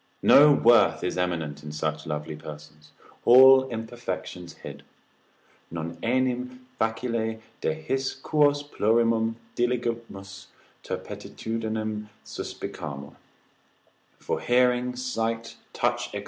No 0.23 0.51
worth 0.51 1.03
is 1.03 1.15
eminent 1.15 1.61
in 1.61 1.71
such 1.71 2.07
lovely 2.07 2.35
persons, 2.35 2.89
all 3.23 3.67
imperfections 3.69 4.53
hid; 4.55 4.81
non 5.69 5.99
enim 6.01 6.65
facile 6.79 7.39
de 7.61 7.73
his 7.75 8.15
quos 8.15 8.63
plurimum 8.63 9.35
diligimus, 9.55 10.47
turpitudinem 10.83 12.09
suspicamur, 12.25 13.13
for 14.17 14.39
hearing, 14.39 14.95
sight, 14.95 15.57
touch, 15.71 16.09
&c. 16.09 16.19